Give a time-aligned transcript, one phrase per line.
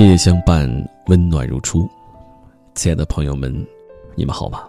[0.00, 0.66] 夜夜相伴，
[1.08, 1.86] 温暖如初。
[2.74, 3.54] 亲爱的朋友们，
[4.14, 4.66] 你们好吗？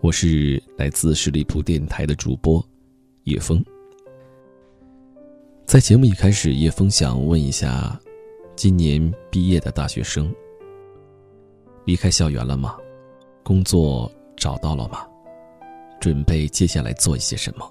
[0.00, 2.66] 我是来自十里铺电台的主播
[3.24, 3.62] 叶枫。
[5.66, 8.00] 在节目一开始，叶枫想问一下，
[8.56, 10.34] 今年毕业的大学生，
[11.84, 12.74] 离开校园了吗？
[13.42, 15.06] 工作找到了吗？
[16.00, 17.70] 准备接下来做一些什么？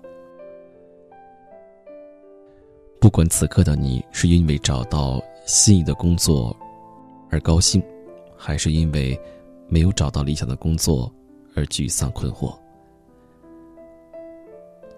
[2.99, 6.55] 不管此刻的你是因为找到心仪的工作
[7.29, 7.81] 而高兴，
[8.35, 9.19] 还是因为
[9.67, 11.11] 没有找到理想的工作
[11.53, 12.57] 而沮丧困惑，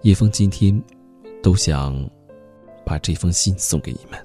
[0.04, 0.82] 叶枫今天
[1.44, 2.10] 都想
[2.86, 4.18] 把这封信送给你们。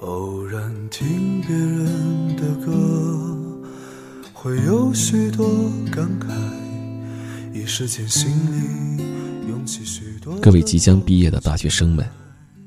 [0.00, 2.72] 偶然听别人的歌，
[4.32, 5.46] 会有许多
[5.92, 6.59] 感慨。
[10.40, 12.08] 各位即将毕业的大学生们，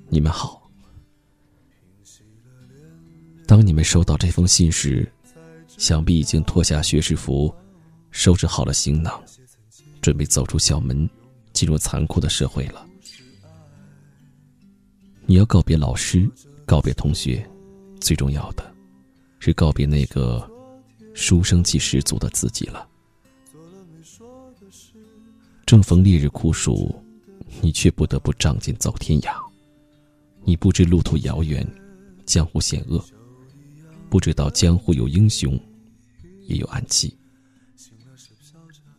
[0.10, 0.62] 你们好。
[3.46, 5.12] 当你们收到这封信时，
[5.68, 7.54] 想必已经脱下学士服，
[8.12, 9.22] 收拾好了行囊，
[10.02, 11.10] 准备走出校门，
[11.52, 12.86] 进入残酷的社会了。
[15.26, 16.30] 你要告别老师，
[16.66, 17.48] 告别同学，
[18.00, 18.74] 最重要的，
[19.40, 20.50] 是告别那个
[21.14, 22.88] 书生气十足的自己了。
[25.66, 26.94] 正逢烈日酷暑，
[27.62, 29.34] 你却不得不仗剑走天涯。
[30.44, 31.66] 你不知路途遥远，
[32.26, 33.04] 江湖险恶，
[34.10, 35.58] 不知道江湖有英雄，
[36.48, 37.16] 也有暗器。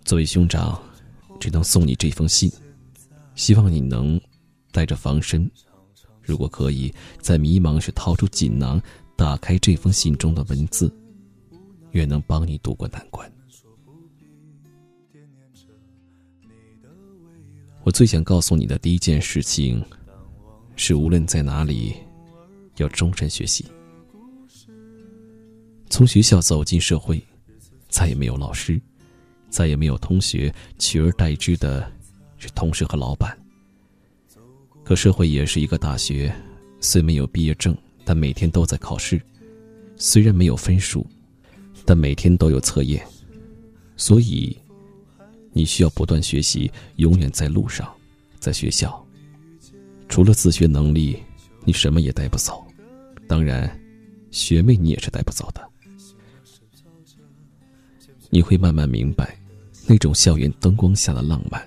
[0.05, 0.83] 作为兄长，
[1.39, 2.51] 只能送你这封信，
[3.35, 4.21] 希望你能
[4.73, 5.49] 带着防身。
[6.23, 8.81] 如果可以，在迷茫时掏出锦囊，
[9.17, 10.93] 打开这封信中的文字，
[11.93, 13.31] 愿能帮你渡过难关。
[17.85, 19.85] 我最想告诉你的第一件事情，
[20.75, 21.93] 是无论在哪里，
[22.79, 23.67] 要终身学习。
[25.91, 27.23] 从学校走进社会，
[27.91, 28.81] 再也没有老师，
[29.51, 31.87] 再也没有同学，取而代之的
[32.39, 33.39] 是同事和老板。
[34.83, 36.35] 可社会也是一个大学，
[36.81, 39.19] 虽没有毕业证，但每天都在考试；
[39.99, 41.07] 虽然没有分数，
[41.85, 43.07] 但每天都有测验。
[43.95, 44.57] 所以。
[45.55, 47.91] 你需要不断学习，永远在路上，
[48.41, 49.03] 在学校。
[50.09, 51.17] 除了自学能力，
[51.65, 52.63] 你什么也带不走。
[53.29, 53.71] 当然，
[54.33, 55.67] 学妹你也是带不走的。
[58.31, 59.39] 你会慢慢明白，
[59.87, 61.67] 那种校园灯光下的浪漫，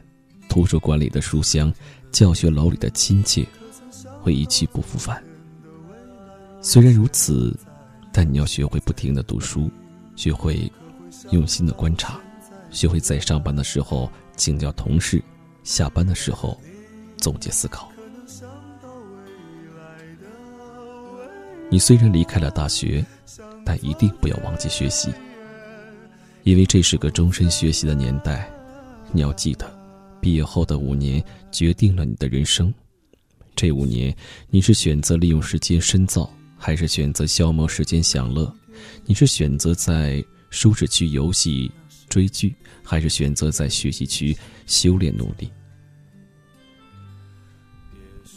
[0.50, 1.74] 图书馆里的书香，
[2.12, 3.48] 教学楼里的亲切，
[4.22, 5.24] 会一去不复返。
[6.62, 7.58] 虽然如此，
[8.12, 9.72] 但你要学会不停的读书，
[10.18, 10.69] 学会
[11.31, 12.19] 用心的观察。
[12.69, 15.23] 学会在上班的时候请教同事，
[15.63, 16.59] 下班的时候
[17.17, 17.91] 总结思考。
[21.69, 23.06] 你虽然离开了大学，
[23.66, 25.11] 但一定不要忘记学习，
[26.44, 28.50] 因为这是个终身学习的年代。
[29.11, 29.66] 你要记得，
[30.22, 32.73] 毕业后的五年决定了你的人生。
[33.56, 34.16] 这五年，
[34.50, 38.53] 你是选择利用时间深造，还是选择消磨时间享乐？
[39.06, 41.72] 你是选择在舒适区游戏？
[42.09, 44.35] 追剧，还是选择在学习区
[44.66, 45.51] 修炼努力？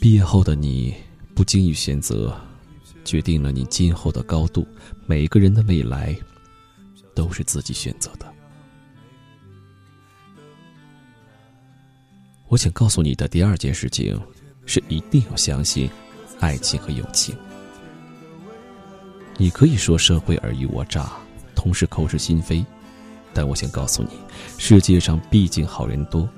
[0.00, 0.94] 毕业后的你，
[1.34, 2.38] 不经意选择，
[3.04, 4.66] 决定了你今后的高度。
[5.06, 6.16] 每个人的未来，
[7.14, 8.26] 都是自己选择的。
[12.48, 14.20] 我想告诉你的第二件事情，
[14.66, 15.88] 是一定要相信
[16.40, 17.36] 爱情和友情。
[19.36, 21.12] 你可以说社会尔虞我诈，
[21.54, 22.64] 同时口是心非。
[23.32, 24.10] 但我想告诉你，
[24.58, 26.28] 世界上毕竟好人多，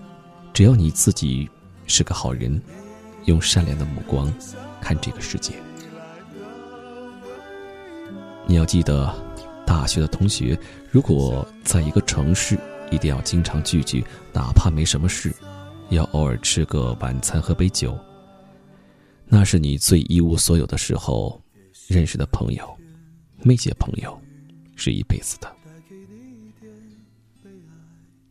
[0.52, 1.48] 只要你自己
[1.86, 2.60] 是个好人，
[3.24, 4.32] 用善良的目光
[4.80, 5.54] 看这个世界。
[8.46, 9.14] 你要记得，
[9.66, 10.58] 大学的同学
[10.90, 12.58] 如果在一个城市，
[12.90, 15.34] 一定要经常聚聚，哪怕没什么事，
[15.90, 17.98] 要偶尔吃个晚餐，喝杯酒。
[19.26, 21.40] 那是你最一无所有的时候
[21.88, 22.68] 认识的朋友，
[23.38, 24.20] 那些朋友
[24.76, 25.50] 是一辈子的。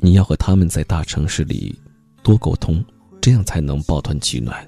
[0.03, 1.77] 你要和他们在大城市里
[2.24, 2.83] 多沟通，
[3.21, 4.68] 这样才能抱团取暖。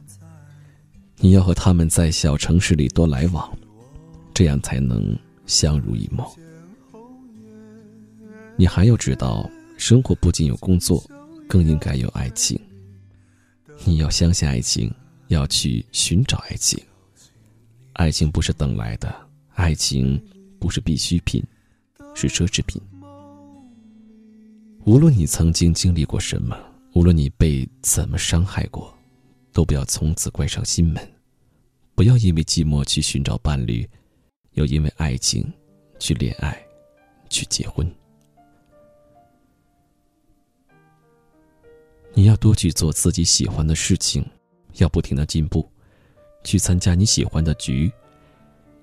[1.18, 3.52] 你要和他们在小城市里多来往，
[4.32, 6.32] 这样才能相濡以沫。
[8.56, 11.04] 你还要知道，生活不仅有工作，
[11.50, 12.60] 更应该有爱情。
[13.86, 14.94] 你要相信爱情，
[15.30, 16.80] 要去寻找爱情。
[17.94, 19.12] 爱情不是等来的，
[19.56, 20.24] 爱情
[20.60, 21.44] 不是必需品，
[22.14, 22.80] 是奢侈品。
[24.86, 26.58] 无论你曾经经历过什么，
[26.94, 28.94] 无论你被怎么伤害过，
[29.54, 31.02] 都不要从此关上心门，
[31.96, 33.90] 不要因为寂寞去寻找伴侣，
[34.56, 35.50] 又因为爱情
[36.00, 36.62] 去恋爱，
[37.30, 37.90] 去结婚。
[42.14, 44.26] 你要多去做自己喜欢的事情，
[44.80, 45.66] 要不停的进步，
[46.44, 47.90] 去参加你喜欢的局，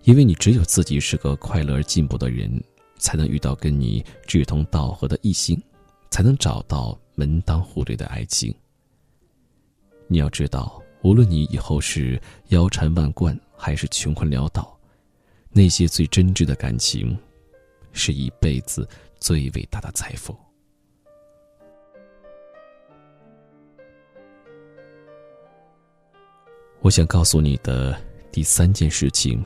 [0.05, 2.51] 因为你只有自己是个快乐而进步的人，
[2.97, 5.63] 才能遇到跟你志同道合的异性，
[6.11, 8.55] 才能找到门当户对的爱情。
[10.09, 14.77] 你要知道，无论你以后是腰缠万贯还是穷困潦倒，
[15.51, 17.17] 那些最真挚的感情，
[17.93, 20.37] 是一辈子最伟大的财富。
[26.83, 27.97] 我想告诉你的
[28.33, 29.45] 第三件事情，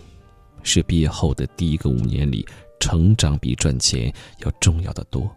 [0.63, 2.47] 是毕业后的第一个五年里，
[2.79, 5.29] 成长比赚钱要重要的多，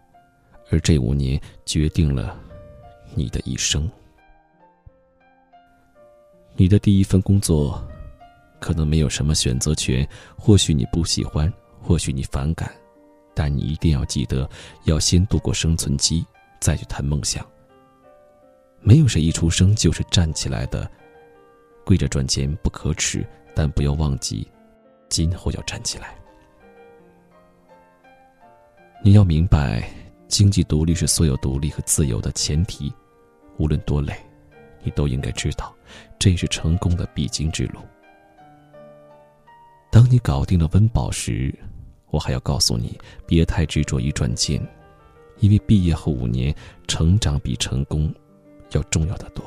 [0.70, 2.38] 而这五年决定了
[3.14, 3.90] 你的一生。
[6.54, 7.82] 你的第一份工作，
[8.58, 10.06] 可能没有什么选择权，
[10.36, 12.70] 或许你不喜欢，或许你反感，
[13.34, 14.48] 但你一定要记得，
[14.84, 16.26] 要先度过生存期，
[16.60, 17.46] 再去谈梦想。
[18.80, 20.90] 没有谁一出生就是站起来的。
[21.84, 24.46] 跪着赚钱不可耻，但不要忘记，
[25.08, 26.14] 今后要站起来。
[29.02, 29.88] 你要明白，
[30.28, 32.92] 经济独立是所有独立和自由的前提。
[33.56, 34.14] 无论多累，
[34.84, 35.74] 你都应该知道，
[36.18, 37.80] 这是成功的必经之路。
[39.90, 41.52] 当你搞定了温饱时，
[42.10, 42.96] 我还要告诉你，
[43.26, 44.64] 别太执着于赚钱，
[45.40, 46.54] 因为毕业后五年，
[46.86, 48.14] 成长比成功
[48.72, 49.44] 要重要的多。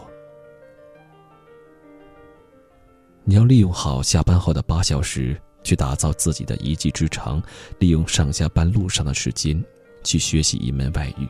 [3.23, 7.41] 你要利用好下班后的八小时去打造自己的一技之长，
[7.77, 9.63] 利用上下班路上的时间
[10.03, 11.27] 去学习一门外语，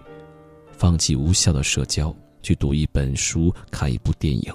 [0.72, 4.54] 放弃无效的社交，去读一本书、看一部电影。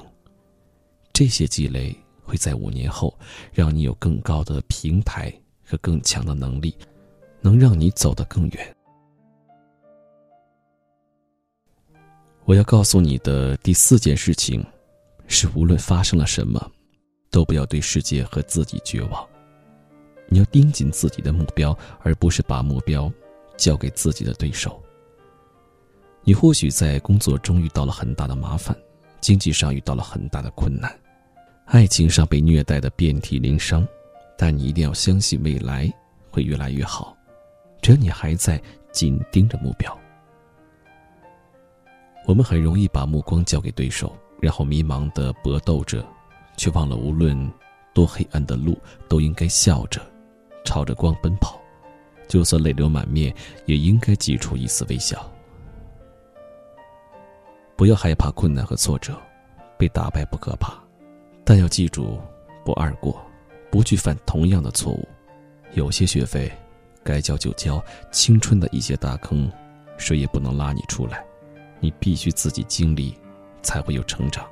[1.12, 3.16] 这些积累会在五年后
[3.52, 5.32] 让你有更高的平台
[5.64, 6.76] 和更强的能力，
[7.40, 8.76] 能让你走得更远。
[12.44, 14.64] 我要告诉你的第四件事情
[15.26, 16.72] 是：无论发生了什么。
[17.28, 19.28] 都不要对世界和自己绝望，
[20.28, 23.12] 你要盯紧自己的目标，而不是把目标
[23.56, 24.82] 交给自己的对手。
[26.22, 28.76] 你或许在工作中遇到了很大的麻烦，
[29.20, 30.92] 经济上遇到了很大的困难，
[31.66, 33.86] 爱情上被虐待的遍体鳞伤，
[34.36, 35.92] 但你一定要相信未来
[36.30, 37.16] 会越来越好，
[37.80, 38.60] 只要你还在
[38.92, 39.96] 紧盯着目标。
[42.26, 46.04] 我们很容易把目光交给对手，然后迷茫的搏斗着。
[46.58, 47.52] 却忘了，无论
[47.92, 48.78] 多黑暗的路，
[49.10, 50.00] 都应该笑着，
[50.64, 51.60] 朝着光奔跑。
[52.28, 53.34] 就算泪流满面，
[53.66, 55.30] 也应该挤出一丝微笑。
[57.76, 59.20] 不要害怕困难和挫折，
[59.78, 60.72] 被打败不可怕，
[61.44, 62.18] 但要记住，
[62.64, 63.20] 不二过，
[63.70, 65.06] 不去犯同样的错误。
[65.74, 66.50] 有些学费，
[67.04, 67.82] 该交就交。
[68.10, 69.50] 青春的一些大坑，
[69.98, 71.22] 谁也不能拉你出来，
[71.78, 73.14] 你必须自己经历，
[73.62, 74.46] 才会有成长。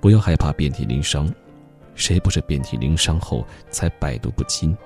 [0.00, 1.32] 不要害怕遍体鳞伤，
[1.94, 4.76] 谁不是遍体鳞伤后才百毒不侵？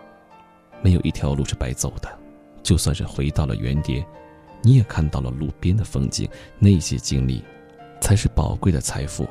[0.83, 2.19] 没有一条路是白走的，
[2.63, 4.07] 就算是回到了原点，
[4.63, 6.29] 你也看到了路边的风景。
[6.59, 7.43] 那些经历，
[8.01, 9.27] 才是宝贵的财富。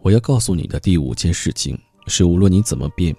[0.00, 3.14] 我要告诉你的第五件事情是：无论你怎么变，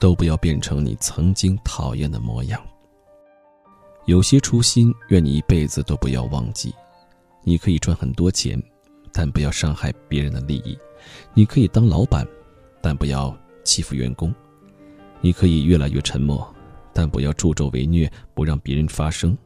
[0.00, 2.60] 都不要变成你曾经讨厌的模样。
[4.06, 6.74] 有些初心，愿你一辈子都不要忘记。
[7.44, 8.60] 你可以赚很多钱，
[9.12, 10.76] 但不要伤害别人的利益；
[11.34, 12.26] 你可以当老板，
[12.80, 14.32] 但不要欺负员工；
[15.20, 16.54] 你可以越来越沉默，
[16.92, 19.36] 但不要助纣为虐，不让别人发声；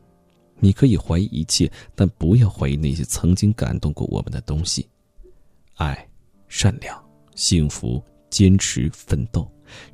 [0.58, 4.88] 你可以怀疑一切，但不要怀疑那些曾经感动过我们的东西。
[5.74, 6.08] 爱、
[6.48, 6.98] 善良、
[7.34, 9.50] 幸福、坚持、奋斗，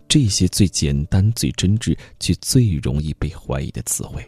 [0.08, 4.24] 这些最简单、最真挚，却最容易被怀疑的词汇。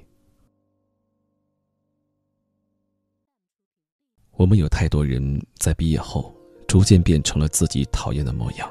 [4.37, 6.35] 我们有太多人在毕业后
[6.67, 8.69] 逐渐变成了自己讨厌的模样，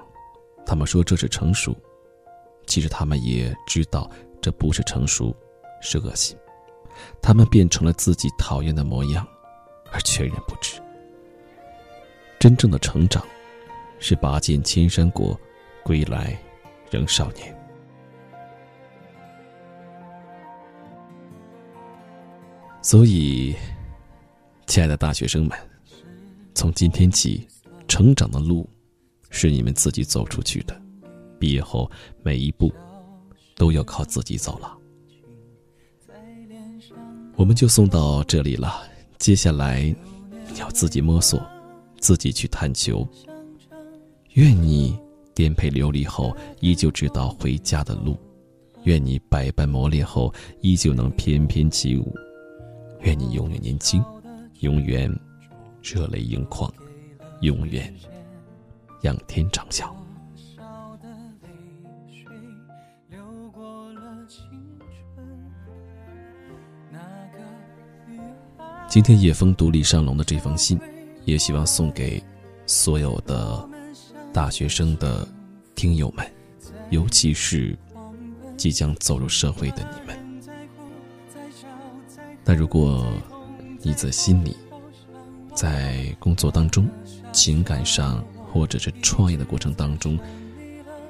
[0.66, 1.74] 他们说这是成熟，
[2.68, 4.10] 其实他们也知道
[4.42, 5.34] 这不是成熟，
[5.82, 6.38] 是恶心。
[7.22, 9.26] 他们变成了自己讨厌的模样，
[9.92, 10.82] 而全然不知。
[12.40, 13.26] 真正的成长，
[14.00, 15.40] 是拔剑千山过，
[15.82, 16.38] 归来
[16.92, 17.58] 仍少年。
[22.82, 23.56] 所以。
[24.74, 25.56] 亲爱的大学生们，
[26.56, 27.48] 从今天起，
[27.88, 28.68] 成长的路
[29.30, 30.76] 是你们自己走出去的。
[31.40, 31.88] 毕业后，
[32.24, 32.74] 每一步
[33.56, 34.76] 都要靠自己走了。
[37.36, 38.82] 我们就送到这里了。
[39.20, 39.96] 接下来，
[40.52, 41.40] 你要自己摸索，
[42.00, 43.08] 自己去探求。
[44.32, 44.98] 愿你
[45.36, 48.16] 颠沛流离后，依旧知道回家的路；
[48.86, 52.12] 愿你百般磨练后，依旧能翩翩起舞；
[53.02, 54.04] 愿你永远年轻，
[54.64, 55.14] 永远
[55.82, 56.74] 热泪盈眶，
[57.42, 57.94] 永远
[59.02, 59.94] 仰天长啸。
[68.88, 70.80] 今天叶枫独立上龙的这封信，
[71.26, 72.24] 也希望送给
[72.66, 73.70] 所有的
[74.32, 75.28] 大学生的
[75.76, 76.26] 听友们，
[76.90, 77.78] 尤其是
[78.56, 80.18] 即将走入社会的你们。
[82.46, 83.14] 但如果
[83.86, 84.56] 你在心里，
[85.54, 86.88] 在工作当中、
[87.34, 90.18] 情感上或者是创业的过程当中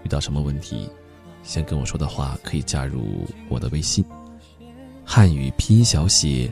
[0.04, 0.90] 遇到什么问题，
[1.44, 4.04] 想跟我说的话，可以加入我的微信，
[5.06, 6.52] 汉语拼音小写。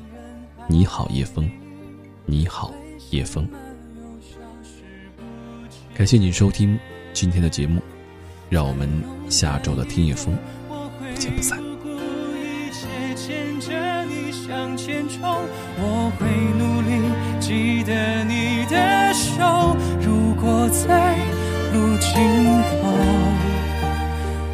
[0.68, 1.50] 你好，叶枫。
[2.26, 2.72] 你好，
[3.10, 3.48] 叶枫。
[5.96, 6.80] 感谢您收听
[7.14, 7.82] 今天的节目，
[8.48, 8.88] 让我们
[9.28, 10.38] 下周的听叶枫
[10.70, 11.60] 不见不散。
[14.48, 15.22] 向前冲
[15.78, 16.26] 我会
[16.58, 16.90] 努力
[17.40, 21.16] 记得你的手，如果在
[21.72, 22.10] 路尽
[22.66, 22.72] 头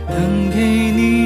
[0.09, 0.57] 能给
[0.91, 1.16] 你